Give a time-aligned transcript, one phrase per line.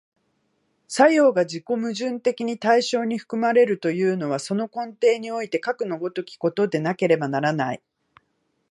[0.87, 7.83] 作用が自己矛盾的に対象に含まれるというのは、その根底においてかくの如きことでなければならない。